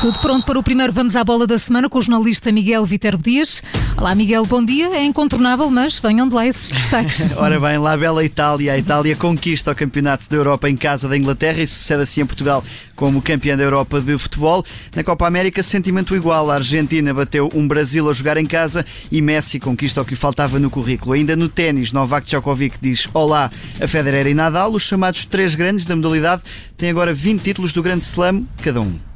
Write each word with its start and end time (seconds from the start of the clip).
Tudo 0.00 0.18
pronto 0.18 0.46
para 0.46 0.58
o 0.58 0.62
primeiro 0.62 0.94
Vamos 0.94 1.14
à 1.14 1.22
Bola 1.22 1.46
da 1.46 1.58
Semana 1.58 1.86
com 1.86 1.98
o 1.98 2.02
jornalista 2.02 2.50
Miguel 2.50 2.86
Viterbo 2.86 3.22
Dias. 3.22 3.62
Olá, 3.98 4.14
Miguel, 4.14 4.46
bom 4.46 4.64
dia. 4.64 4.88
É 4.96 5.04
incontornável, 5.04 5.70
mas 5.70 5.98
venham 5.98 6.26
de 6.26 6.34
lá 6.34 6.46
esses 6.46 6.70
destaques. 6.70 7.28
Ora 7.36 7.60
bem, 7.60 7.76
lá 7.76 7.98
bela 7.98 8.24
Itália. 8.24 8.72
A 8.72 8.78
Itália 8.78 9.14
conquista 9.14 9.72
o 9.72 9.74
Campeonato 9.74 10.26
da 10.30 10.38
Europa 10.38 10.70
em 10.70 10.74
casa 10.74 11.06
da 11.06 11.18
Inglaterra 11.18 11.60
e 11.60 11.66
sucede 11.66 12.02
assim 12.04 12.22
em 12.22 12.26
Portugal 12.26 12.64
como 12.96 13.20
campeã 13.20 13.58
da 13.58 13.62
Europa 13.62 14.00
de 14.00 14.16
futebol. 14.16 14.64
Na 14.96 15.04
Copa 15.04 15.26
América, 15.26 15.62
sentimento 15.62 16.16
igual. 16.16 16.50
A 16.50 16.54
Argentina 16.54 17.12
bateu 17.12 17.50
um 17.54 17.68
Brasil 17.68 18.08
a 18.08 18.12
jogar 18.14 18.38
em 18.38 18.46
casa 18.46 18.86
e 19.12 19.20
Messi 19.20 19.60
conquista 19.60 20.00
o 20.00 20.04
que 20.04 20.16
faltava 20.16 20.58
no 20.58 20.70
currículo. 20.70 21.12
Ainda 21.12 21.36
no 21.36 21.46
ténis, 21.46 21.92
Novak 21.92 22.26
Djokovic 22.26 22.78
diz 22.80 23.06
olá 23.12 23.50
a 23.78 23.86
Federer 23.86 24.26
e 24.28 24.32
Nadal. 24.32 24.72
Os 24.72 24.82
chamados 24.82 25.26
três 25.26 25.54
grandes 25.54 25.84
da 25.84 25.94
modalidade 25.94 26.42
têm 26.78 26.88
agora 26.88 27.12
20 27.12 27.42
títulos 27.42 27.74
do 27.74 27.82
Grande 27.82 28.04
Slam, 28.04 28.46
cada 28.62 28.80
um. 28.80 29.09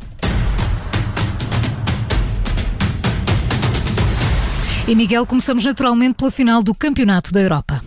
E 4.86 4.94
Miguel, 4.94 5.24
começamos 5.24 5.64
naturalmente 5.64 6.16
pela 6.16 6.30
final 6.30 6.62
do 6.62 6.74
Campeonato 6.74 7.32
da 7.32 7.40
Europa. 7.40 7.82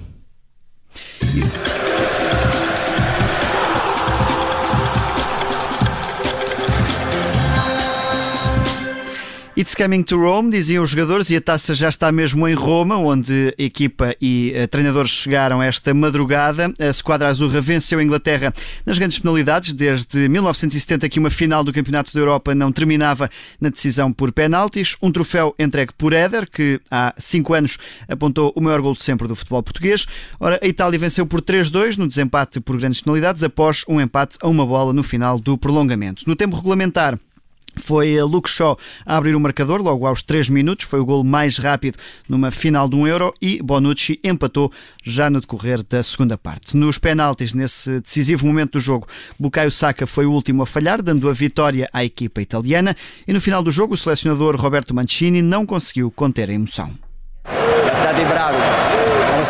It's 9.58 9.74
coming 9.74 10.04
to 10.04 10.20
Rome, 10.20 10.52
diziam 10.52 10.84
os 10.84 10.92
jogadores, 10.92 11.32
e 11.32 11.36
a 11.36 11.42
taça 11.42 11.74
já 11.74 11.90
está 11.90 12.12
mesmo 12.12 12.48
em 12.48 12.54
Roma, 12.54 12.96
onde 12.96 13.56
equipa 13.58 14.16
e 14.22 14.54
uh, 14.56 14.68
treinadores 14.68 15.10
chegaram 15.10 15.64
esta 15.64 15.96
madrugada. 15.96 16.72
A 16.80 16.94
Squadra 16.94 17.28
Azurra 17.28 17.60
venceu 17.60 17.98
a 17.98 18.04
Inglaterra 18.04 18.54
nas 18.86 19.00
grandes 19.00 19.18
penalidades, 19.18 19.74
desde 19.74 20.30
1970 20.30 21.10
que 21.10 21.18
uma 21.18 21.32
final 21.32 21.64
do 21.64 21.74
Campeonato 21.74 22.14
da 22.14 22.20
Europa 22.20 22.54
não 22.54 22.72
terminava 22.72 23.32
na 23.60 23.70
decisão 23.70 24.14
por 24.14 24.32
penaltis. 24.32 24.96
Um 25.02 25.12
troféu 25.12 25.56
entregue 25.58 25.92
por 25.98 26.14
Éder, 26.14 26.48
que 26.48 26.80
há 26.92 27.16
cinco 27.18 27.56
anos 27.56 27.80
apontou 28.08 28.54
o 28.56 28.62
maior 28.62 28.80
gol 28.80 28.94
de 28.94 29.02
sempre 29.02 29.28
do 29.28 29.36
futebol 29.36 29.64
português. 29.64 30.06
Ora, 30.40 30.60
a 30.62 30.68
Itália 30.68 31.00
venceu 31.00 31.26
por 31.26 31.42
3-2 31.42 31.98
no 31.98 32.08
desempate 32.08 32.60
por 32.60 32.78
grandes 32.78 33.02
penalidades, 33.02 33.44
após 33.44 33.84
um 33.90 34.00
empate 34.00 34.38
a 34.40 34.48
uma 34.48 34.68
bola 34.68 34.94
no 34.94 35.02
final 35.02 35.40
do 35.40 35.58
prolongamento. 35.58 36.26
No 36.28 36.36
tempo 36.36 36.56
regulamentar, 36.56 37.18
foi 37.76 38.22
Luke 38.24 38.50
Shaw 38.50 38.78
a 39.06 39.18
abrir 39.18 39.36
o 39.36 39.40
marcador 39.40 39.82
logo 39.82 40.06
aos 40.06 40.22
3 40.22 40.50
minutos, 40.50 40.86
foi 40.86 41.00
o 41.00 41.06
gol 41.06 41.24
mais 41.24 41.58
rápido 41.58 41.98
numa 42.28 42.52
final 42.52 42.88
de 42.88 42.96
um 42.96 43.08
Euro 43.08 43.34
e 43.42 43.62
Bonucci 43.62 44.20
empatou 44.24 44.72
já 45.04 45.30
no 45.30 45.40
decorrer 45.40 45.84
da 45.84 46.02
segunda 46.02 46.38
parte. 46.38 46.76
Nos 46.76 46.98
penaltis, 46.98 47.54
nesse 47.54 48.00
decisivo 48.00 48.46
momento 48.46 48.74
do 48.74 48.80
jogo, 48.80 49.08
Bukayo 49.40 49.72
Saka 49.72 50.08
foi 50.08 50.26
o 50.26 50.32
último 50.32 50.64
a 50.64 50.66
falhar, 50.66 51.02
dando 51.02 51.30
a 51.30 51.34
vitória 51.34 51.90
à 51.94 52.04
equipa 52.04 52.42
italiana 52.42 52.96
e 53.28 53.34
no 53.34 53.42
final 53.42 53.62
do 53.62 53.72
jogo 53.72 53.94
o 53.94 53.98
selecionador 53.98 54.56
Roberto 54.56 54.94
Mancini 54.94 55.42
não 55.42 55.66
conseguiu 55.66 56.12
conter 56.12 56.50
a 56.50 56.54
emoção. 56.54 56.92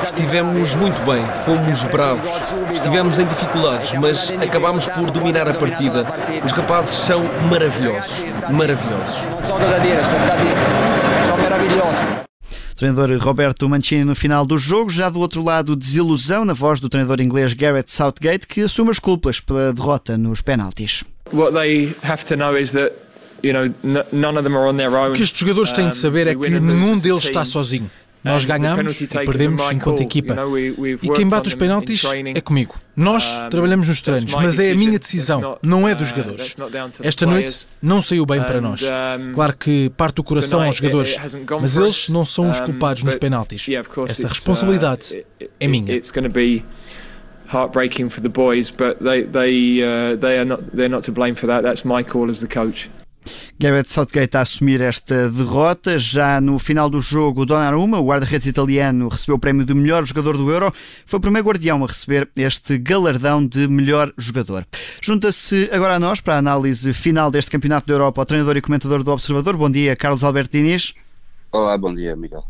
Estivemos 0.04 0.76
muito 0.76 1.02
bem, 1.04 1.26
fomos 1.46 1.84
bravos, 1.86 2.28
estivemos 2.74 3.20
em 3.20 3.26
dificuldades, 3.26 3.94
mas 3.94 4.32
acabámos 4.32 4.88
por 4.88 5.12
dominar 5.12 5.48
a 5.48 5.54
partida. 5.54 6.06
Os 6.44 6.52
rapazes 6.52 6.98
são 6.98 7.24
maravilhosos, 7.50 8.26
maravilhosos. 8.50 9.28
São 9.46 11.38
maravilhosos. 11.38 12.28
Treinador 12.76 13.18
Roberto 13.18 13.68
Mancini 13.68 14.04
no 14.04 14.14
final 14.14 14.46
do 14.46 14.58
jogo. 14.58 14.90
Já 14.92 15.10
do 15.10 15.20
outro 15.20 15.44
lado, 15.44 15.76
desilusão 15.76 16.46
na 16.46 16.54
voz 16.54 16.80
do 16.80 16.88
treinador 16.90 17.20
inglês 17.22 17.54
Gareth 17.54 17.88
Southgate, 17.88 18.46
que 18.46 18.62
assume 18.62 18.92
as 18.92 19.00
culpas 19.00 19.40
pela 19.40 19.74
derrota 19.74 20.18
nos 20.18 20.42
penaltis. 20.42 21.04
What 21.34 21.54
they 21.54 21.96
have 22.04 22.24
to 22.26 22.36
know 22.36 22.56
is 22.58 22.72
that 22.74 22.94
you 23.42 23.52
know 23.52 23.66
none 24.12 24.38
of 24.38 24.44
them 24.44 24.56
are 24.56 24.70
on 24.70 24.78
their 24.78 24.92
own. 24.92 25.12
O 25.12 25.14
que 25.14 25.24
estes 25.24 25.40
jogadores 25.40 25.72
têm 25.72 25.90
de 25.90 25.98
saber 25.98 26.28
é 26.28 26.36
que 26.36 26.50
nenhum 26.60 26.98
deles 26.98 27.24
está 27.24 27.44
sozinho. 27.44 27.90
Nós 28.28 28.46
ganhamos 28.46 29.02
e 29.02 29.08
perdemos 29.08 29.64
enquanto 29.72 30.02
equipa. 30.02 30.36
E 31.02 31.10
quem 31.10 31.28
bate 31.28 31.48
os 31.48 31.56
penaltis 31.56 32.04
é 32.36 32.42
comigo. 32.42 32.76
Nós 32.96 33.24
trabalhamos 33.50 33.88
nos 33.88 34.02
treinos, 34.02 34.34
mas 34.34 34.58
é 34.58 34.72
a 34.72 34.76
minha 34.76 34.98
decisão, 34.98 35.58
não 35.62 35.88
é 35.88 35.94
dos 35.94 36.10
jogadores. 36.10 36.56
Esta 37.04 37.26
noite 37.26 37.68
não 37.82 38.02
saiu 38.02 38.26
bem 38.26 38.42
para 38.42 38.60
nós. 38.60 38.82
Claro 39.34 39.56
que 39.58 39.90
parte 39.96 40.20
o 40.20 40.24
coração 40.24 40.64
aos 40.64 40.78
jogadores, 40.78 41.18
mas 41.62 41.78
eles 41.78 42.10
não 42.10 42.26
são 42.26 42.50
os 42.50 42.60
culpados 42.62 43.04
nos 43.04 43.16
penaltis. 43.16 43.66
Essa 44.08 44.28
responsabilidade 44.28 45.26
é 45.60 45.68
minha. 45.68 46.02
Heartbreaking 47.50 48.10
for 48.10 48.20
the 48.20 48.28
boys, 48.30 48.70
but 48.70 49.00
they 49.00 49.24
they 49.24 49.82
uh, 49.82 50.18
they 50.18 50.38
are 50.38 50.44
not 50.44 50.64
they're 50.76 50.90
not 50.90 51.04
to 51.06 51.14
blame 51.14 51.34
for 51.34 51.48
that. 51.48 51.64
That's 51.64 51.86
my 51.86 52.04
call 52.04 52.30
as 52.30 52.42
the 52.42 52.48
coach. 52.48 52.90
Gareth 53.60 53.88
Southgate 53.88 54.38
a 54.38 54.42
assumir 54.42 54.82
esta 54.82 55.30
derrota. 55.30 55.98
Já 55.98 56.40
no 56.40 56.60
final 56.60 56.90
do 56.90 57.02
jogo, 57.02 57.46
Donnarumma, 57.46 58.00
o 58.00 58.06
guarda-redes 58.06 58.48
italiano, 58.48 59.08
recebeu 59.08 59.36
o 59.36 59.40
prémio 59.40 59.66
de 59.66 59.74
melhor 59.74 60.06
jogador 60.06 60.38
do 60.38 60.52
Euro. 60.52 60.74
Foi 61.06 61.18
o 61.18 61.22
primeiro 61.22 61.48
guardião 61.48 61.84
a 61.84 61.88
receber 61.88 62.30
este 62.36 62.78
galardão 62.78 63.46
de 63.46 63.68
melhor 63.68 64.14
jogador. 64.18 64.66
Junta-se 65.02 65.70
agora 65.72 65.96
a 65.96 66.00
nós 66.00 66.22
para 66.22 66.36
a 66.36 66.38
análise 66.38 66.94
final 66.94 67.32
deste 67.32 67.52
Campeonato 67.52 67.88
da 67.88 67.94
Europa 67.94 68.22
o 68.22 68.26
treinador 68.26 68.58
e 68.58 68.62
comentador 68.62 69.04
do 69.04 69.12
Observador. 69.12 69.58
Bom 69.58 69.70
dia, 69.70 69.96
Carlos 69.96 70.24
Alberto 70.24 70.58
Diniz. 70.58 70.94
Olá, 71.52 71.78
bom 71.78 71.94
dia, 71.96 72.16
Miguel. 72.16 72.44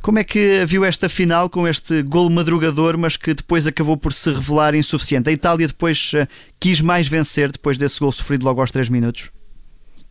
Como 0.00 0.18
é 0.18 0.24
que 0.24 0.64
viu 0.64 0.84
esta 0.84 1.08
final 1.08 1.50
com 1.50 1.66
este 1.66 2.02
gol 2.02 2.30
madrugador, 2.30 2.96
mas 2.96 3.16
que 3.16 3.34
depois 3.34 3.66
acabou 3.66 3.96
por 3.96 4.12
se 4.12 4.30
revelar 4.30 4.74
insuficiente? 4.74 5.28
A 5.28 5.32
Itália 5.32 5.66
depois 5.66 6.12
uh, 6.14 6.28
quis 6.60 6.80
mais 6.80 7.08
vencer 7.08 7.50
depois 7.50 7.76
desse 7.76 7.98
gol 7.98 8.12
sofrido 8.12 8.44
logo 8.44 8.60
aos 8.60 8.70
3 8.70 8.88
minutos? 8.88 9.30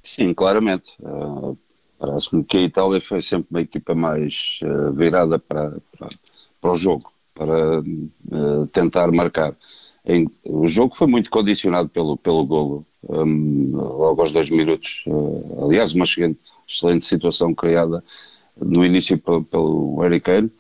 Sim, 0.06 0.34
claramente. 0.34 0.96
Uh, 1.02 1.58
Parece-me 1.98 2.44
que 2.44 2.58
a 2.58 2.62
Itália 2.62 3.02
foi 3.02 3.22
sempre 3.22 3.48
uma 3.50 3.62
equipa 3.62 3.96
mais 3.96 4.60
uh, 4.64 4.94
virada 4.94 5.40
para, 5.40 5.78
para, 5.98 6.10
para, 6.62 6.72
o 6.72 6.78
jogo, 6.78 7.12
para 7.34 7.80
uh, 7.80 8.68
tentar 8.72 9.12
marcar. 9.12 9.56
Em, 10.06 10.30
o 10.44 10.68
jogo 10.68 10.96
foi 10.96 11.08
muito 11.08 11.32
condicionado 11.32 11.90
pelo, 11.90 12.18
pelo 12.18 12.46
golo, 12.46 12.86
um, 13.10 13.72
logo 13.76 14.22
aos 14.22 14.32
dois 14.32 14.50
minutos. 14.50 15.04
aliás, 15.64 15.94
uma 15.94 16.06
excelente, 16.06 17.06
situação 17.06 17.56
criada 17.56 18.04
no 18.58 18.86
início 18.86 19.18
pelo, 19.18 19.44
pelo 19.44 19.98
Kane 20.22 20.52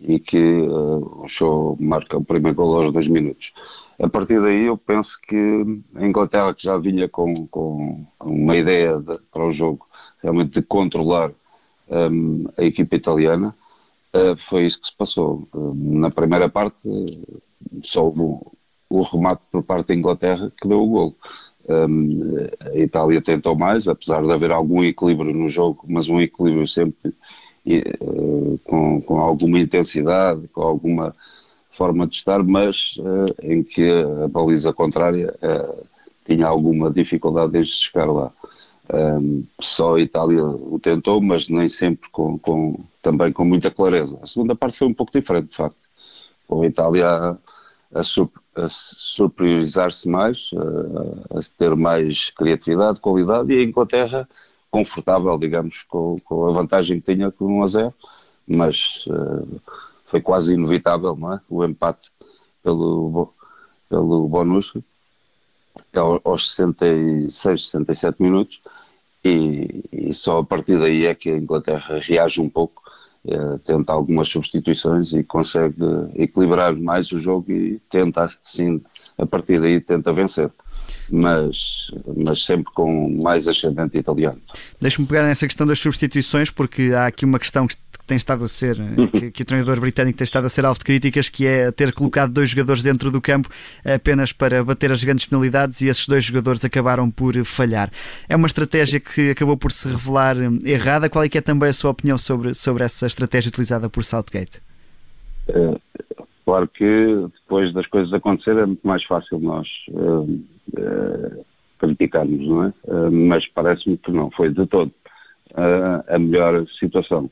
e 0.00 0.18
que 0.18 0.62
o 0.62 1.26
show 1.28 1.76
marca 1.78 2.16
o 2.16 2.24
primeiro 2.24 2.56
golo 2.56 2.76
aos 2.76 2.92
dois 2.92 3.08
minutos 3.08 3.52
a 3.98 4.08
partir 4.08 4.40
daí 4.40 4.64
eu 4.64 4.76
penso 4.76 5.18
que 5.20 5.36
a 5.94 6.04
Inglaterra 6.04 6.54
que 6.54 6.62
já 6.64 6.76
vinha 6.76 7.08
com, 7.08 7.46
com 7.46 8.04
uma 8.20 8.56
ideia 8.56 8.98
de, 8.98 9.18
para 9.32 9.44
o 9.44 9.52
jogo 9.52 9.86
realmente 10.22 10.54
de 10.54 10.62
controlar 10.62 11.30
um, 11.88 12.44
a 12.56 12.64
equipa 12.64 12.96
italiana 12.96 13.54
uh, 14.14 14.36
foi 14.36 14.64
isso 14.64 14.80
que 14.80 14.86
se 14.88 14.96
passou. 14.96 15.46
Um, 15.54 15.98
na 16.00 16.10
primeira 16.10 16.48
parte 16.48 16.76
só 17.82 18.04
houve 18.06 18.20
o, 18.20 18.52
o 18.88 19.02
remate 19.02 19.42
por 19.50 19.62
parte 19.62 19.88
da 19.88 19.94
Inglaterra 19.94 20.52
que 20.60 20.66
deu 20.66 20.82
o 20.82 20.88
gol 20.88 21.16
um, 21.68 22.46
a 22.72 22.76
Itália 22.76 23.22
tentou 23.22 23.56
mais 23.56 23.86
apesar 23.86 24.22
de 24.22 24.32
haver 24.32 24.50
algum 24.50 24.82
equilíbrio 24.82 25.32
no 25.32 25.48
jogo 25.48 25.84
mas 25.88 26.08
um 26.08 26.20
equilíbrio 26.20 26.66
sempre 26.66 27.14
uh, 27.66 28.58
com, 28.64 29.00
com 29.02 29.18
alguma 29.18 29.58
intensidade 29.58 30.48
com 30.48 30.62
alguma 30.62 31.14
forma 31.74 32.06
de 32.06 32.16
estar, 32.16 32.42
mas 32.42 32.96
uh, 32.98 33.34
em 33.42 33.62
que 33.62 33.90
a 34.24 34.28
baliza 34.28 34.72
contrária 34.72 35.34
uh, 35.42 35.86
tinha 36.24 36.46
alguma 36.46 36.90
dificuldade 36.90 37.58
em 37.58 37.62
chegar 37.62 38.10
lá. 38.10 38.30
Um, 38.92 39.44
só 39.60 39.96
a 39.96 40.00
Itália 40.00 40.44
o 40.44 40.78
tentou, 40.80 41.20
mas 41.20 41.48
nem 41.48 41.68
sempre 41.68 42.08
com, 42.10 42.38
com, 42.38 42.78
também 43.02 43.32
com 43.32 43.44
muita 43.44 43.70
clareza. 43.70 44.18
A 44.22 44.26
segunda 44.26 44.54
parte 44.54 44.78
foi 44.78 44.88
um 44.88 44.94
pouco 44.94 45.12
diferente, 45.12 45.48
de 45.48 45.56
facto. 45.56 45.76
Com 46.46 46.62
a 46.62 46.66
Itália 46.66 47.08
a, 47.08 47.36
a, 47.94 48.00
a 48.00 48.68
superiorizar-se 48.68 50.08
mais, 50.08 50.50
a, 50.54 51.38
a, 51.38 51.40
ter 51.58 51.74
mais 51.74 52.30
criatividade, 52.30 53.00
qualidade, 53.00 53.52
e 53.52 53.58
a 53.58 53.62
Inglaterra 53.62 54.28
confortável, 54.70 55.38
digamos, 55.38 55.84
com, 55.88 56.16
com 56.24 56.48
a 56.48 56.52
vantagem 56.52 57.00
que 57.00 57.14
tinha 57.14 57.30
com 57.30 57.46
1 57.46 57.62
a 57.62 57.66
0, 57.66 57.94
mas 58.46 59.06
uh, 59.06 59.60
foi 60.04 60.20
quase 60.20 60.54
inevitável, 60.54 61.16
não 61.16 61.34
é? 61.34 61.40
O 61.48 61.64
empate 61.64 62.10
pelo, 62.62 63.32
pelo 63.88 64.28
Bonucci 64.28 64.82
aos 66.24 66.54
66, 66.54 67.66
67 67.66 68.22
minutos 68.22 68.60
e, 69.24 69.82
e, 69.90 70.12
só 70.12 70.40
a 70.40 70.44
partir 70.44 70.78
daí 70.78 71.06
é 71.06 71.14
que 71.14 71.30
a 71.30 71.38
Inglaterra 71.38 71.98
reage 71.98 72.40
um 72.42 72.48
pouco, 72.48 72.82
é, 73.26 73.58
tenta 73.64 73.92
algumas 73.92 74.28
substituições 74.28 75.14
e 75.14 75.24
consegue 75.24 75.76
equilibrar 76.14 76.76
mais 76.76 77.10
o 77.10 77.18
jogo 77.18 77.50
e 77.50 77.80
tenta 77.88 78.24
assim, 78.24 78.82
a 79.16 79.24
partir 79.24 79.60
daí 79.60 79.80
tenta 79.80 80.12
vencer. 80.12 80.50
Mas, 81.10 81.90
mas 82.24 82.44
sempre 82.44 82.72
com 82.72 83.10
mais 83.22 83.48
ascendente 83.48 83.96
italiano. 83.96 84.40
Deixa-me 84.80 85.06
pegar 85.06 85.22
nessa 85.22 85.46
questão 85.46 85.66
das 85.66 85.78
substituições, 85.78 86.50
porque 86.50 86.92
há 86.94 87.06
aqui 87.06 87.24
uma 87.24 87.38
questão 87.38 87.66
que 87.66 87.76
tem 88.06 88.16
estado 88.16 88.44
a 88.44 88.48
ser, 88.48 88.76
que, 89.12 89.30
que, 89.30 89.42
o 89.42 89.44
treinador 89.44 89.80
britânico 89.80 90.18
tem 90.18 90.24
estado 90.24 90.46
a 90.46 90.48
ser 90.48 90.64
alvo 90.64 90.78
de 90.78 90.84
críticas, 90.84 91.28
que 91.28 91.46
é 91.46 91.70
ter 91.70 91.92
colocado 91.92 92.32
dois 92.32 92.50
jogadores 92.50 92.82
dentro 92.82 93.10
do 93.10 93.20
campo 93.20 93.48
apenas 93.84 94.32
para 94.32 94.62
bater 94.62 94.92
as 94.92 95.02
grandes 95.02 95.26
penalidades 95.26 95.80
e 95.80 95.88
esses 95.88 96.06
dois 96.06 96.24
jogadores 96.24 96.64
acabaram 96.64 97.10
por 97.10 97.34
falhar. 97.44 97.90
É 98.28 98.36
uma 98.36 98.46
estratégia 98.46 99.00
que 99.00 99.30
acabou 99.30 99.56
por 99.56 99.72
se 99.72 99.88
revelar 99.88 100.36
errada. 100.64 101.08
Qual 101.08 101.24
é 101.24 101.28
que 101.28 101.38
é 101.38 101.40
também 101.40 101.70
a 101.70 101.72
sua 101.72 101.90
opinião 101.90 102.18
sobre, 102.18 102.54
sobre 102.54 102.84
essa 102.84 103.06
estratégia 103.06 103.48
utilizada 103.48 103.88
por 103.88 104.04
Southgate? 104.04 104.60
É, 105.48 105.78
claro 106.44 106.68
que 106.68 107.28
depois 107.42 107.72
das 107.72 107.86
coisas 107.86 108.12
acontecerem 108.12 108.62
é 108.62 108.66
muito 108.66 108.86
mais 108.86 109.02
fácil 109.04 109.38
nós 109.38 109.68
uh, 109.88 110.22
uh, 110.22 111.44
criticarmos, 111.78 112.46
não 112.46 112.64
é? 112.64 112.72
Uh, 112.84 113.10
mas 113.10 113.46
parece-me 113.46 113.96
que 113.96 114.10
não 114.10 114.30
foi 114.30 114.50
de 114.50 114.66
todo 114.66 114.92
a 116.08 116.18
melhor 116.18 116.66
situação. 116.80 117.30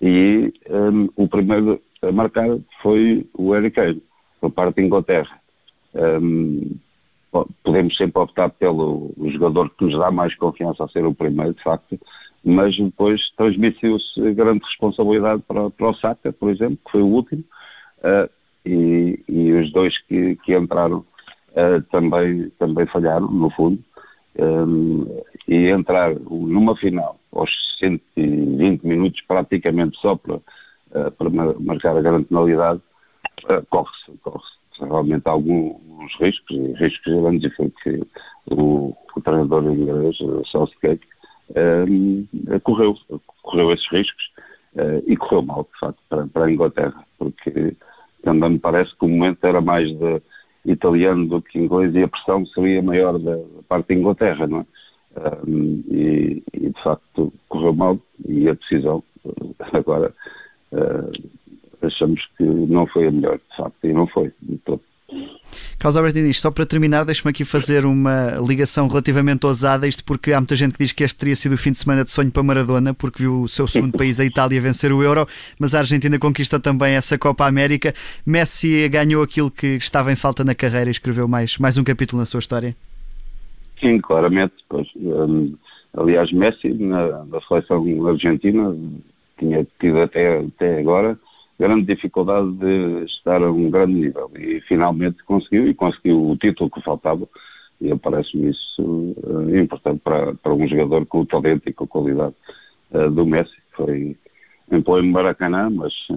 E 0.00 0.52
um, 0.68 1.08
o 1.16 1.28
primeiro 1.28 1.80
a 2.02 2.12
marcar 2.12 2.48
foi 2.82 3.26
o 3.34 3.52
Harry 3.52 3.70
Kane, 3.70 4.02
por 4.40 4.50
parte 4.50 4.76
da 4.76 4.82
Inglaterra. 4.82 5.40
Um, 5.94 6.76
podemos 7.62 7.96
sempre 7.96 8.22
optar 8.22 8.50
pelo 8.50 9.12
jogador 9.26 9.70
que 9.70 9.84
nos 9.84 9.98
dá 9.98 10.10
mais 10.10 10.34
confiança 10.34 10.84
a 10.84 10.88
ser 10.88 11.04
o 11.04 11.14
primeiro, 11.14 11.54
de 11.54 11.62
facto, 11.62 11.98
mas 12.44 12.76
depois 12.76 13.30
transmitiu-se 13.30 14.32
grande 14.32 14.64
responsabilidade 14.64 15.42
para, 15.46 15.68
para 15.70 15.90
o 15.90 15.94
Saka, 15.94 16.32
por 16.32 16.50
exemplo, 16.50 16.78
que 16.84 16.92
foi 16.92 17.02
o 17.02 17.06
último, 17.06 17.44
uh, 17.98 18.30
e, 18.64 19.20
e, 19.28 19.52
os 19.52 19.70
dois 19.72 19.98
que, 19.98 20.36
que 20.36 20.56
entraram 20.56 20.98
uh, 20.98 21.82
também, 21.90 22.50
também 22.58 22.86
falharam, 22.86 23.28
no 23.28 23.50
fundo, 23.50 23.82
um, 24.38 25.06
e 25.48 25.68
entrar 25.68 26.14
numa 26.14 26.76
final 26.76 27.18
aos 27.38 27.76
120 27.78 28.82
minutos 28.84 29.20
praticamente 29.22 29.98
só 29.98 30.16
para, 30.16 30.36
uh, 30.36 31.10
para 31.16 31.30
marcar 31.60 31.96
a 31.96 32.02
grande 32.02 32.24
penalidade, 32.24 32.80
uh, 33.44 33.66
corre-se 33.68 34.12
corre 34.22 34.56
realmente 34.80 35.26
alguns 35.26 36.14
riscos, 36.20 36.56
riscos 36.78 37.12
grandes, 37.12 37.50
e 37.50 37.56
foi 37.56 37.72
que 37.82 38.02
o, 38.50 38.94
o 39.14 39.20
treinador 39.22 39.64
inglês, 39.64 40.18
Southgate, 40.44 41.06
um, 41.88 42.26
correu, 42.62 42.96
correu 43.42 43.72
esses 43.72 43.88
riscos 43.88 44.30
uh, 44.74 45.02
e 45.06 45.16
correu 45.16 45.42
mal, 45.42 45.68
de 45.72 45.78
facto, 45.78 45.98
para, 46.08 46.26
para 46.26 46.44
a 46.44 46.50
Inglaterra, 46.50 47.04
porque 47.18 47.74
também 48.22 48.50
me 48.50 48.58
parece 48.58 48.94
que 48.96 49.04
o 49.04 49.08
momento 49.08 49.44
era 49.44 49.60
mais 49.60 49.90
de 49.92 50.22
italiano 50.64 51.26
do 51.26 51.40
que 51.40 51.58
inglês 51.58 51.94
e 51.94 52.02
a 52.02 52.08
pressão 52.08 52.44
seria 52.46 52.82
maior 52.82 53.18
da, 53.18 53.38
parte 53.68 53.88
da 53.88 53.94
Inglaterra, 53.94 54.46
não 54.46 54.60
é? 54.60 54.66
Um, 55.46 55.82
e, 55.90 56.42
e, 56.52 56.68
de 56.68 56.82
facto 56.82 57.32
correu 57.48 57.72
mal 57.72 57.98
e 58.28 58.48
a 58.48 58.52
decisão 58.52 59.02
agora 59.72 60.12
uh, 60.72 61.12
achamos 61.82 62.28
que 62.36 62.44
não 62.44 62.86
foi 62.86 63.06
a 63.06 63.10
melhor, 63.10 63.38
de 63.38 63.56
facto, 63.56 63.84
e 63.84 63.92
não 63.92 64.06
foi 64.06 64.30
de 64.42 64.58
todo. 64.58 64.80
Carlos 65.78 65.96
Alberto 65.96 66.34
só 66.34 66.50
para 66.50 66.66
terminar, 66.66 67.04
deixe-me 67.04 67.30
aqui 67.30 67.44
fazer 67.44 67.86
uma 67.86 68.32
ligação 68.44 68.88
relativamente 68.88 69.46
ousada, 69.46 69.86
isto 69.86 70.02
porque 70.04 70.32
há 70.32 70.40
muita 70.40 70.56
gente 70.56 70.72
que 70.72 70.82
diz 70.82 70.92
que 70.92 71.04
este 71.04 71.16
teria 71.16 71.36
sido 71.36 71.54
o 71.54 71.58
fim 71.58 71.70
de 71.70 71.78
semana 71.78 72.04
de 72.04 72.10
sonho 72.10 72.30
para 72.30 72.42
Maradona, 72.42 72.92
porque 72.92 73.22
viu 73.22 73.42
o 73.42 73.48
seu 73.48 73.66
segundo 73.66 73.96
país, 73.96 74.18
a 74.18 74.24
Itália, 74.24 74.60
vencer 74.60 74.92
o 74.92 75.02
Euro, 75.02 75.28
mas 75.58 75.74
a 75.74 75.78
Argentina 75.78 76.18
conquistou 76.18 76.58
também 76.58 76.94
essa 76.94 77.16
Copa 77.16 77.46
América. 77.46 77.94
Messi 78.24 78.88
ganhou 78.88 79.22
aquilo 79.22 79.50
que 79.50 79.76
estava 79.76 80.12
em 80.12 80.16
falta 80.16 80.42
na 80.42 80.54
carreira 80.54 80.90
e 80.90 80.92
escreveu 80.92 81.28
mais, 81.28 81.56
mais 81.58 81.78
um 81.78 81.84
capítulo 81.84 82.20
na 82.20 82.26
sua 82.26 82.40
história. 82.40 82.74
Sim, 83.80 84.00
claramente. 84.00 84.54
Pois, 84.68 84.88
um, 84.96 85.54
aliás, 85.96 86.32
Messi, 86.32 86.72
na, 86.74 87.24
na 87.24 87.40
seleção 87.42 88.08
argentina, 88.08 88.74
tinha 89.38 89.66
tido 89.78 90.00
até, 90.00 90.38
até 90.38 90.80
agora 90.80 91.18
grande 91.58 91.86
dificuldade 91.86 92.52
de 92.52 93.04
estar 93.04 93.42
a 93.42 93.50
um 93.50 93.70
grande 93.70 93.94
nível 93.94 94.30
e 94.38 94.60
finalmente 94.62 95.22
conseguiu 95.24 95.66
e 95.66 95.74
conseguiu 95.74 96.30
o 96.30 96.36
título 96.36 96.70
que 96.70 96.82
faltava 96.82 97.26
e 97.80 97.94
parece-me 97.96 98.50
isso 98.50 98.82
uh, 98.82 99.56
importante 99.56 100.00
para, 100.02 100.34
para 100.34 100.54
um 100.54 100.66
jogador 100.66 101.04
com 101.06 101.20
o 101.20 101.26
talento 101.26 101.68
e 101.68 101.72
com 101.72 101.84
a 101.84 101.88
qualidade 101.88 102.34
uh, 102.90 103.10
do 103.10 103.26
Messi. 103.26 103.56
Foi 103.72 104.16
em 104.70 104.82
pleno 104.82 105.12
Maracanã, 105.12 105.70
mas 105.70 106.08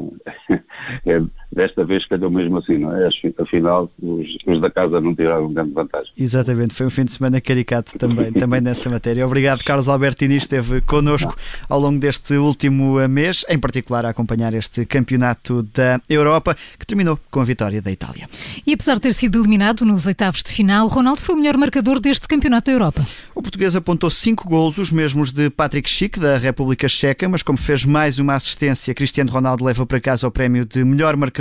é, 1.06 1.22
desta 1.52 1.84
vez 1.84 2.06
calhou 2.06 2.30
mesmo 2.30 2.58
assim, 2.58 2.78
não 2.78 2.96
é? 2.96 3.10
Afinal, 3.40 3.90
os, 4.02 4.38
os, 4.46 4.62
da 4.62 4.70
casa 4.70 5.02
não 5.02 5.16
tiraram 5.16 5.52
grande 5.52 5.72
vantagem. 5.72 6.12
Exatamente, 6.18 6.74
foi 6.74 6.86
um 6.86 6.90
fim 6.90 7.06
de 7.06 7.12
semana 7.12 7.42
caricato 7.42 7.98
também, 7.98 8.32
também 8.32 8.62
nessa 8.62 8.90
matéria. 8.90 9.26
Obrigado, 9.26 9.64
Carlos 9.64 9.88
Albertini, 9.88 10.36
esteve 10.36 10.82
connosco 10.82 11.36
ao 11.68 11.80
longo 11.80 12.00
deste 12.00 12.36
último 12.36 13.08
mês, 13.08 13.44
em 13.50 13.58
particular 13.58 14.06
a 14.06 14.10
acompanhar 14.10 14.54
este 14.54 14.86
campeonato 14.86 15.64
da 15.74 16.00
Europa, 16.10 16.56
que 16.78 16.86
terminou 16.86 17.20
com 17.32 17.40
a 17.40 17.44
vitória 17.44 17.82
da 17.82 17.92
Itália. 17.92 18.30
E 18.66 18.74
apesar 18.74 18.96
de 18.96 19.02
ter 19.02 19.14
sido 19.14 19.40
eliminado 19.40 19.86
nos 19.86 20.06
oitavos 20.06 20.44
de 20.44 20.52
final, 20.52 20.88
Ronaldo 20.88 21.22
foi 21.22 21.36
o 21.36 21.38
melhor 21.38 21.58
marcador 21.58 22.00
deste 22.00 22.28
campeonato 22.28 22.68
da 22.68 22.72
Europa. 22.72 23.06
O 23.34 23.42
português 23.42 23.76
apontou 23.76 24.10
cinco 24.10 24.48
golos, 24.48 24.78
os 24.78 24.92
mesmos 24.92 25.32
de 25.32 25.50
Patrick 25.50 25.90
Schick, 25.90 26.20
da 26.20 26.38
República 26.38 26.88
Checa, 26.88 27.28
mas 27.28 27.42
como 27.42 27.58
fez 27.58 27.86
mais 27.86 28.20
uma 28.20 28.36
assistência, 28.36 28.94
Cristiano 28.94 29.32
Ronaldo 29.32 29.64
leva 29.64 29.86
para 29.86 30.00
casa 30.00 30.28
o 30.28 30.32
prémio 30.32 30.66
de 30.66 30.84
melhor 30.84 31.16
marcador, 31.16 31.40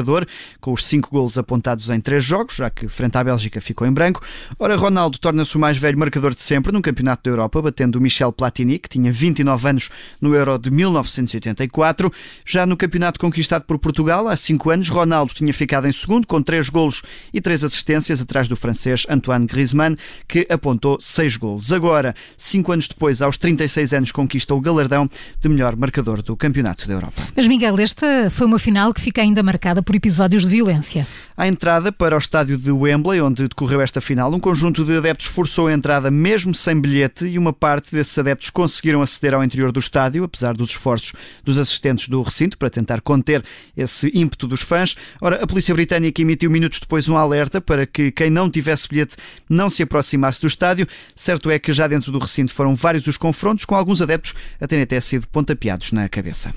com 0.60 0.72
os 0.72 0.84
cinco 0.84 1.10
golos 1.10 1.36
apontados 1.36 1.90
em 1.90 2.00
três 2.00 2.24
jogos, 2.24 2.56
já 2.56 2.70
que 2.70 2.88
frente 2.88 3.16
à 3.16 3.24
Bélgica 3.24 3.60
ficou 3.60 3.86
em 3.86 3.92
branco. 3.92 4.22
Ora, 4.58 4.76
Ronaldo 4.76 5.18
torna-se 5.18 5.56
o 5.56 5.60
mais 5.60 5.76
velho 5.76 5.98
marcador 5.98 6.34
de 6.34 6.42
sempre 6.42 6.72
num 6.72 6.80
campeonato 6.80 7.24
da 7.24 7.30
Europa, 7.30 7.60
batendo 7.60 7.96
o 7.96 8.00
Michel 8.00 8.32
Platini, 8.32 8.78
que 8.78 8.88
tinha 8.88 9.12
29 9.12 9.68
anos 9.68 9.90
no 10.20 10.34
Euro 10.34 10.58
de 10.58 10.70
1984. 10.70 12.10
Já 12.46 12.66
no 12.66 12.76
campeonato 12.76 13.20
conquistado 13.20 13.64
por 13.64 13.78
Portugal, 13.78 14.28
há 14.28 14.36
cinco 14.36 14.70
anos, 14.70 14.88
Ronaldo 14.88 15.34
tinha 15.34 15.52
ficado 15.52 15.86
em 15.86 15.92
segundo, 15.92 16.26
com 16.26 16.42
três 16.42 16.68
golos 16.68 17.02
e 17.32 17.40
três 17.40 17.62
assistências, 17.62 18.20
atrás 18.20 18.48
do 18.48 18.56
francês 18.56 19.06
Antoine 19.08 19.46
Griezmann, 19.46 19.96
que 20.26 20.46
apontou 20.50 20.98
seis 21.00 21.36
golos. 21.36 21.72
Agora, 21.72 22.14
cinco 22.36 22.72
anos 22.72 22.88
depois, 22.88 23.20
aos 23.22 23.36
36 23.36 23.92
anos, 23.92 24.12
conquista 24.12 24.54
o 24.54 24.60
galardão 24.60 25.08
de 25.40 25.48
melhor 25.48 25.76
marcador 25.76 26.22
do 26.22 26.36
Campeonato 26.36 26.86
da 26.86 26.94
Europa. 26.94 27.22
Mas, 27.34 27.46
Miguel, 27.46 27.78
esta 27.78 28.30
foi 28.30 28.46
uma 28.46 28.58
final 28.58 28.92
que 28.92 29.00
fica 29.00 29.22
ainda 29.22 29.42
marcada 29.42 29.82
por 29.88 29.96
episódios 29.96 30.42
de 30.42 30.50
violência. 30.50 31.06
À 31.34 31.48
entrada 31.48 31.90
para 31.90 32.14
o 32.14 32.18
estádio 32.18 32.58
de 32.58 32.70
Wembley, 32.70 33.22
onde 33.22 33.48
decorreu 33.48 33.80
esta 33.80 34.02
final, 34.02 34.30
um 34.34 34.38
conjunto 34.38 34.84
de 34.84 34.94
adeptos 34.94 35.28
forçou 35.28 35.68
a 35.68 35.72
entrada 35.72 36.10
mesmo 36.10 36.54
sem 36.54 36.78
bilhete 36.78 37.26
e 37.26 37.38
uma 37.38 37.54
parte 37.54 37.96
desses 37.96 38.18
adeptos 38.18 38.50
conseguiram 38.50 39.00
aceder 39.00 39.32
ao 39.32 39.42
interior 39.42 39.72
do 39.72 39.80
estádio, 39.80 40.24
apesar 40.24 40.52
dos 40.52 40.72
esforços 40.72 41.14
dos 41.42 41.56
assistentes 41.56 42.06
do 42.06 42.20
recinto 42.20 42.58
para 42.58 42.68
tentar 42.68 43.00
conter 43.00 43.42
esse 43.74 44.12
ímpeto 44.14 44.46
dos 44.46 44.60
fãs. 44.60 44.94
Ora, 45.22 45.42
a 45.42 45.46
polícia 45.46 45.74
britânica 45.74 46.20
emitiu 46.20 46.50
minutos 46.50 46.80
depois 46.80 47.08
um 47.08 47.16
alerta 47.16 47.58
para 47.58 47.86
que 47.86 48.12
quem 48.12 48.28
não 48.28 48.50
tivesse 48.50 48.86
bilhete 48.90 49.16
não 49.48 49.70
se 49.70 49.82
aproximasse 49.82 50.38
do 50.38 50.48
estádio. 50.48 50.86
Certo 51.14 51.50
é 51.50 51.58
que 51.58 51.72
já 51.72 51.88
dentro 51.88 52.12
do 52.12 52.18
recinto 52.18 52.52
foram 52.52 52.76
vários 52.76 53.06
os 53.06 53.16
confrontos, 53.16 53.64
com 53.64 53.74
alguns 53.74 54.02
adeptos 54.02 54.34
a 54.60 54.66
terem 54.66 54.82
até 54.82 55.00
sido 55.00 55.26
pontapeados 55.28 55.92
na 55.92 56.10
cabeça. 56.10 56.52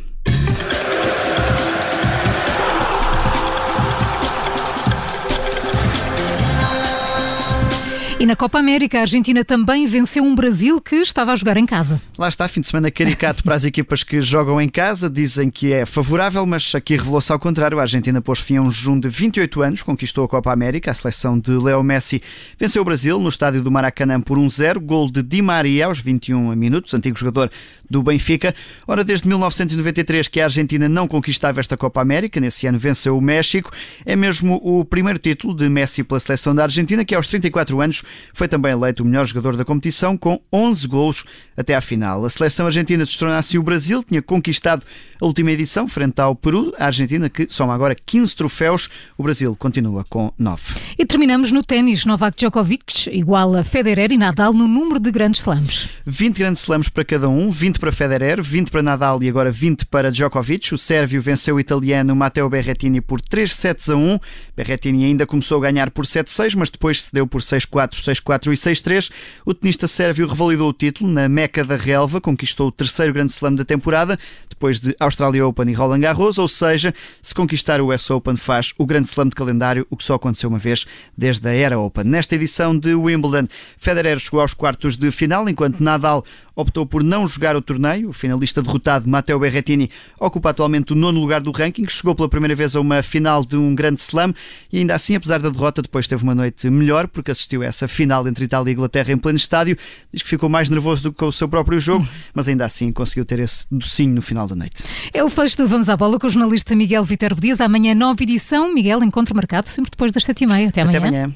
E 8.21 8.25
na 8.27 8.35
Copa 8.35 8.59
América, 8.59 8.99
a 8.99 9.01
Argentina 9.01 9.43
também 9.43 9.87
venceu 9.87 10.23
um 10.23 10.35
Brasil 10.35 10.79
que 10.79 10.97
estava 10.97 11.31
a 11.31 11.35
jogar 11.35 11.57
em 11.57 11.65
casa. 11.65 11.99
Lá 12.19 12.29
está, 12.29 12.47
fim 12.47 12.61
de 12.61 12.67
semana 12.67 12.91
caricato 12.91 13.43
para 13.43 13.55
as 13.55 13.65
equipas 13.65 14.03
que 14.03 14.21
jogam 14.21 14.61
em 14.61 14.69
casa. 14.69 15.09
Dizem 15.09 15.49
que 15.49 15.73
é 15.73 15.87
favorável, 15.87 16.45
mas 16.45 16.75
aqui 16.75 16.95
revelou-se 16.95 17.31
ao 17.31 17.39
contrário. 17.39 17.79
A 17.79 17.81
Argentina 17.81 18.21
pôs 18.21 18.37
fim 18.39 18.57
a 18.57 18.61
um 18.61 18.69
jejum 18.69 18.99
de 18.99 19.09
28 19.09 19.61
anos, 19.63 19.81
conquistou 19.81 20.23
a 20.23 20.27
Copa 20.27 20.53
América. 20.53 20.91
A 20.91 20.93
seleção 20.93 21.39
de 21.39 21.49
Leo 21.49 21.81
Messi 21.81 22.21
venceu 22.59 22.83
o 22.83 22.85
Brasil 22.85 23.19
no 23.19 23.27
estádio 23.27 23.63
do 23.63 23.71
Maracanã 23.71 24.21
por 24.21 24.37
1-0. 24.37 24.77
Gol 24.77 25.09
de 25.09 25.23
Di 25.23 25.41
Maria 25.41 25.87
aos 25.87 25.99
21 25.99 26.55
minutos, 26.55 26.93
antigo 26.93 27.17
jogador 27.17 27.49
do 27.89 28.03
Benfica. 28.03 28.53
Ora, 28.87 29.03
desde 29.03 29.27
1993 29.27 30.27
que 30.27 30.39
a 30.39 30.43
Argentina 30.43 30.87
não 30.87 31.07
conquistava 31.07 31.59
esta 31.59 31.75
Copa 31.75 31.99
América. 31.99 32.39
Nesse 32.39 32.67
ano 32.67 32.77
venceu 32.77 33.17
o 33.17 33.21
México. 33.21 33.71
É 34.05 34.15
mesmo 34.15 34.61
o 34.63 34.85
primeiro 34.85 35.17
título 35.17 35.55
de 35.55 35.67
Messi 35.67 36.03
pela 36.03 36.19
seleção 36.19 36.53
da 36.53 36.61
Argentina, 36.61 37.03
que 37.03 37.15
aos 37.15 37.27
34 37.27 37.81
anos 37.81 38.03
foi 38.33 38.47
também 38.47 38.71
eleito 38.71 39.03
o 39.03 39.05
melhor 39.05 39.25
jogador 39.25 39.55
da 39.55 39.65
competição 39.65 40.17
com 40.17 40.39
11 40.51 40.87
golos 40.87 41.23
até 41.55 41.75
à 41.75 41.81
final. 41.81 42.25
A 42.25 42.29
seleção 42.29 42.65
argentina 42.65 43.05
destrona 43.05 43.37
assim 43.37 43.57
o 43.57 43.63
Brasil, 43.63 44.03
tinha 44.03 44.21
conquistado 44.21 44.85
a 45.21 45.25
última 45.25 45.51
edição 45.51 45.87
frente 45.87 46.19
ao 46.19 46.35
Peru. 46.35 46.73
A 46.77 46.85
Argentina 46.87 47.29
que 47.29 47.47
soma 47.49 47.73
agora 47.73 47.95
15 47.95 48.35
troféus, 48.35 48.89
o 49.17 49.23
Brasil 49.23 49.55
continua 49.55 50.03
com 50.03 50.33
9. 50.37 50.75
E 50.97 51.05
terminamos 51.05 51.51
no 51.51 51.63
ténis. 51.63 52.05
Novak 52.05 52.37
Djokovic 52.37 53.09
igual 53.11 53.55
a 53.55 53.63
Federer 53.63 54.11
e 54.11 54.17
Nadal 54.17 54.53
no 54.53 54.67
número 54.67 54.99
de 54.99 55.11
grandes 55.11 55.41
slams. 55.41 55.89
20 56.05 56.37
grandes 56.37 56.61
slams 56.61 56.89
para 56.89 57.05
cada 57.05 57.29
um, 57.29 57.51
20 57.51 57.79
para 57.79 57.91
Federer, 57.91 58.41
20 58.41 58.69
para 58.69 58.81
Nadal 58.81 59.21
e 59.21 59.29
agora 59.29 59.51
20 59.51 59.85
para 59.85 60.11
Djokovic. 60.11 60.73
O 60.73 60.77
sérvio 60.77 61.21
venceu 61.21 61.55
o 61.55 61.59
italiano 61.59 62.15
Matteo 62.15 62.49
Berrettini 62.49 63.01
por 63.01 63.21
3 63.21 63.51
sets 63.53 63.89
a 63.89 63.95
1. 63.95 64.19
Berrettini 64.55 65.05
ainda 65.05 65.25
começou 65.25 65.57
a 65.59 65.61
ganhar 65.61 65.91
por 65.91 66.05
7-6, 66.05 66.55
mas 66.57 66.69
depois 66.69 67.03
cedeu 67.03 67.27
por 67.27 67.41
6-4, 67.41 68.00
6-4 68.01 68.47
e 68.47 68.55
6-3. 68.55 69.11
O 69.45 69.53
tenista 69.53 69.87
sérvio 69.87 70.27
revalidou 70.27 70.69
o 70.69 70.73
título 70.73 71.09
na 71.09 71.29
Meca 71.29 71.63
da 71.63 71.75
Relva, 71.75 72.19
conquistou 72.19 72.67
o 72.67 72.71
terceiro 72.71 73.13
grande 73.13 73.31
slam 73.31 73.55
da 73.55 73.63
temporada, 73.63 74.17
depois 74.49 74.79
de 74.79 74.95
Australia 74.99 75.45
Open 75.45 75.69
e 75.69 75.73
Roland 75.73 75.99
Garros, 75.99 76.37
ou 76.37 76.47
seja, 76.47 76.93
se 77.21 77.33
conquistar 77.33 77.81
o 77.81 77.93
US 77.93 78.09
Open 78.09 78.35
faz 78.35 78.73
o 78.77 78.85
grande 78.85 79.07
slam 79.07 79.29
de 79.29 79.35
calendário, 79.35 79.85
o 79.89 79.97
que 79.97 80.03
só 80.03 80.15
aconteceu 80.15 80.49
uma 80.49 80.59
vez 80.59 80.85
desde 81.17 81.47
a 81.47 81.53
Era 81.53 81.79
Open. 81.79 82.03
Nesta 82.03 82.35
edição 82.35 82.77
de 82.77 82.93
Wimbledon, 82.93 83.47
Federer 83.77 84.19
chegou 84.19 84.41
aos 84.41 84.53
quartos 84.53 84.97
de 84.97 85.11
final, 85.11 85.47
enquanto 85.47 85.81
Nadal 85.81 86.23
optou 86.55 86.85
por 86.85 87.03
não 87.03 87.27
jogar 87.27 87.55
o 87.55 87.61
torneio. 87.61 88.09
O 88.09 88.13
finalista 88.13 88.61
derrotado, 88.61 89.09
Matteo 89.09 89.39
Berrettini, 89.39 89.89
ocupa 90.19 90.49
atualmente 90.49 90.93
o 90.93 90.95
nono 90.95 91.19
lugar 91.19 91.41
do 91.41 91.51
ranking, 91.51 91.87
chegou 91.89 92.15
pela 92.15 92.29
primeira 92.29 92.55
vez 92.55 92.75
a 92.75 92.79
uma 92.79 93.01
final 93.01 93.45
de 93.45 93.57
um 93.57 93.73
grande 93.73 93.99
slam 93.99 94.33
e 94.71 94.79
ainda 94.79 94.95
assim, 94.95 95.15
apesar 95.15 95.39
da 95.39 95.49
derrota, 95.49 95.81
depois 95.81 96.07
teve 96.07 96.23
uma 96.23 96.35
noite 96.35 96.69
melhor 96.69 97.07
porque 97.07 97.31
assistiu 97.31 97.61
a 97.61 97.65
essa 97.65 97.87
final 97.91 98.27
entre 98.27 98.45
Itália 98.45 98.71
e 98.71 98.73
Inglaterra 98.73 99.11
em 99.11 99.17
pleno 99.17 99.37
estádio. 99.37 99.77
Diz 100.11 100.21
que 100.21 100.29
ficou 100.29 100.49
mais 100.49 100.69
nervoso 100.69 101.03
do 101.03 101.11
que 101.11 101.19
com 101.19 101.27
o 101.27 101.31
seu 101.31 101.47
próprio 101.47 101.79
jogo, 101.79 102.07
mas 102.33 102.47
ainda 102.47 102.65
assim 102.65 102.91
conseguiu 102.91 103.25
ter 103.25 103.39
esse 103.39 103.65
docinho 103.71 104.15
no 104.15 104.21
final 104.21 104.47
da 104.47 104.55
noite. 104.55 104.83
É 105.13 105.23
o 105.23 105.29
fecho 105.29 105.57
do 105.57 105.67
Vamos 105.67 105.89
à 105.89 105.97
Bola 105.97 106.19
com 106.19 106.27
o 106.27 106.29
jornalista 106.29 106.75
Miguel 106.75 107.03
Viterbo 107.03 107.41
Dias. 107.41 107.61
Amanhã, 107.61 107.93
nova 107.93 108.21
edição. 108.23 108.73
Miguel, 108.73 109.03
encontro 109.03 109.35
marcado 109.35 109.67
sempre 109.67 109.91
depois 109.91 110.11
das 110.11 110.23
sete 110.23 110.43
e 110.43 110.47
meia. 110.47 110.69
Até 110.69 110.81
amanhã. 110.81 110.97
Até 110.97 111.07
amanhã. 111.07 111.35